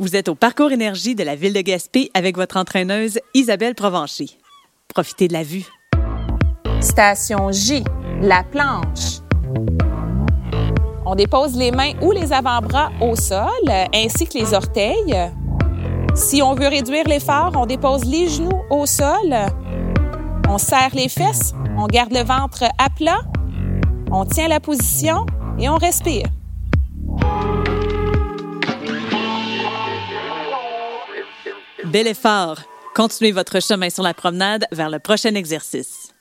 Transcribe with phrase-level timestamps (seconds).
[0.00, 4.30] Vous êtes au parcours énergie de la ville de Gaspé avec votre entraîneuse Isabelle Provencher.
[4.88, 5.66] Profitez de la vue.
[6.80, 7.84] Station J,
[8.22, 9.20] la planche.
[11.04, 13.44] On dépose les mains ou les avant-bras au sol,
[13.94, 15.14] ainsi que les orteils.
[16.14, 19.34] Si on veut réduire l'effort, on dépose les genoux au sol.
[20.48, 23.20] On serre les fesses, on garde le ventre à plat,
[24.10, 25.26] on tient la position
[25.58, 26.24] et on respire.
[31.92, 32.60] Bel effort.
[32.94, 36.14] Continuez votre chemin sur la promenade vers le prochain exercice.